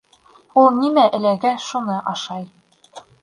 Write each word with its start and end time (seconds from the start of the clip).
Ул 0.61 0.69
нимә 0.77 1.03
эләгә, 1.17 1.53
шуны 1.67 1.99
ашай. 2.15 2.49